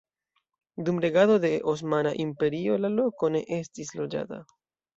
[0.87, 4.45] Dum regado de Osmana Imperio la loko ne estis loĝata.